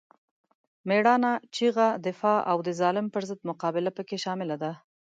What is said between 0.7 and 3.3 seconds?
مېړانه، چیغه، دفاع او د ظالم پر